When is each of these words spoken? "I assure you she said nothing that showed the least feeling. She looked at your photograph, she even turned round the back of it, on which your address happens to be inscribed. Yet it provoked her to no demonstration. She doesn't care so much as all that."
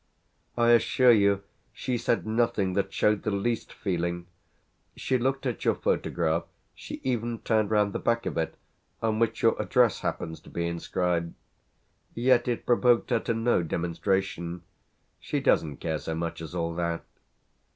"I 0.57 0.71
assure 0.71 1.11
you 1.11 1.43
she 1.71 1.95
said 1.95 2.25
nothing 2.25 2.73
that 2.73 2.91
showed 2.91 3.21
the 3.21 3.29
least 3.29 3.71
feeling. 3.71 4.25
She 4.95 5.19
looked 5.19 5.45
at 5.45 5.63
your 5.63 5.75
photograph, 5.75 6.45
she 6.73 7.01
even 7.03 7.37
turned 7.41 7.69
round 7.69 7.93
the 7.93 7.99
back 7.99 8.25
of 8.25 8.35
it, 8.35 8.55
on 9.03 9.19
which 9.19 9.43
your 9.43 9.55
address 9.61 9.99
happens 9.99 10.39
to 10.39 10.49
be 10.49 10.65
inscribed. 10.65 11.35
Yet 12.15 12.47
it 12.47 12.65
provoked 12.65 13.11
her 13.11 13.19
to 13.19 13.35
no 13.35 13.61
demonstration. 13.61 14.63
She 15.19 15.39
doesn't 15.39 15.77
care 15.77 15.99
so 15.99 16.15
much 16.15 16.41
as 16.41 16.55
all 16.55 16.73
that." 16.77 17.03